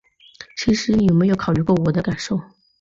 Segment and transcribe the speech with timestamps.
[0.57, 2.41] 其实你有没有考虑过我的感受？